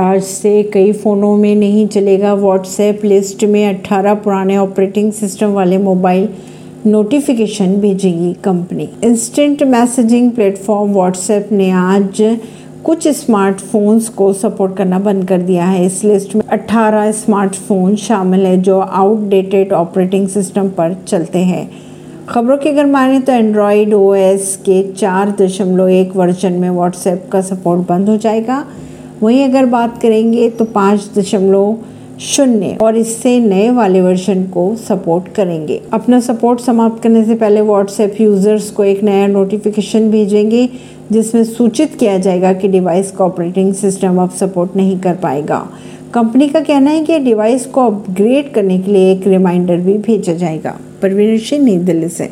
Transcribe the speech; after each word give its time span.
आज 0.00 0.22
से 0.22 0.62
कई 0.62 0.92
फ़ोनों 0.92 1.36
में 1.36 1.54
नहीं 1.54 1.86
चलेगा 1.86 2.32
व्हाट्सएप 2.34 3.00
लिस्ट 3.04 3.44
में 3.44 3.82
18 3.82 4.14
पुराने 4.14 4.56
ऑपरेटिंग 4.56 5.12
सिस्टम 5.12 5.46
वाले 5.46 5.78
मोबाइल 5.78 6.28
नोटिफिकेशन 6.86 7.74
भेजेगी 7.80 8.32
company 8.44 8.88
instant 9.04 9.62
messaging 9.62 10.30
platform 10.30 10.92
WhatsApp 10.92 11.48
ने 11.52 11.70
आज 11.70 12.22
कुछ 12.84 13.08
स्मार्टफोन्स 13.08 14.08
को 14.08 14.32
सपोर्ट 14.32 14.76
करना 14.76 14.98
बंद 14.98 15.28
कर 15.28 15.42
दिया 15.42 15.64
है। 15.64 15.84
इस 15.86 16.02
लिस्ट 16.04 16.34
में 16.34 16.42
18 16.52 17.10
स्मार्टफ़ोन 17.12 17.96
शामिल 17.96 18.46
है 18.46 18.56
जो 18.60 18.78
आउटडेटेड 18.80 19.72
ऑपरेटिंग 19.72 20.28
सिस्टम 20.28 20.68
पर 20.68 20.96
चलते 21.08 21.38
हैं। 21.38 21.70
खबरों 22.28 22.56
की 22.56 22.68
अगर 22.68 22.86
माने 22.86 23.20
तो 23.20 23.32
एंड्रॉयड 23.32 23.94
ओ 23.94 24.12
के 24.64 24.82
चार 24.92 25.30
दशमलव 25.40 25.88
एक 25.88 26.16
वर्जन 26.16 26.52
में 26.52 26.70
व्हाट्सएप 26.70 27.28
का 27.32 27.40
सपोर्ट 27.40 27.88
बंद 27.88 28.08
हो 28.08 28.16
जाएगा। 28.16 28.64
वहीं 29.22 29.44
अगर 29.44 29.66
बात 29.66 30.00
करेंगे 30.02 30.48
तो 30.50 30.64
पाँच 30.64 31.10
दशमलव 31.18 31.76
शून्य 32.20 32.76
और 32.82 32.96
इससे 32.96 33.38
नए 33.40 33.70
वाले 33.70 34.00
वर्जन 34.00 34.42
को 34.44 34.74
सपोर्ट 34.78 35.28
करेंगे। 35.34 35.80
अपना 35.92 36.20
सपोर्ट 36.20 36.60
समाप्त 36.60 37.02
करने 37.02 37.24
से 37.24 37.34
पहले 37.34 37.60
व्हाट्सएप 37.60 38.20
यूज़र्स 38.20 38.70
को 38.70 38.84
एक 38.84 39.02
नया 39.02 39.26
नोटिफिकेशन 39.26 40.10
भेजेंगे, 40.10 40.68
जिसमें 41.12 41.44
सूचित 41.44 41.94
किया 41.94 42.18
जाएगा 42.18 42.52
कि 42.52 42.68
डिवाइस 42.68 43.10
का 43.10 43.24
ऑपरेटिंग 43.24 43.72
सिस्टम 43.74 44.22
अब 44.22 44.30
सपोर्ट 44.30 44.76
नहीं 44.76 44.98
कर 45.00 45.14
पाएगा। 45.14 45.66
कंपनी 46.14 46.48
का 46.48 46.60
कहना 46.60 46.90
है 46.90 47.04
कि 47.04 47.18
डिवाइस 47.18 47.66
को 47.66 47.86
अपग्रेड 47.86 48.52
करने 48.52 48.78
के 48.78 48.92
लिए 48.92 49.12
एक 49.12 49.26
रिमाइंडर 49.26 49.76
भी 49.76 49.98
भेजा 49.98 50.32
जाएगा। 50.32 50.76
परवीन 51.02 51.38
सिंह, 51.38 51.64
नई 51.64 51.76
दिल्ली 51.76 52.08
से। 52.08 52.30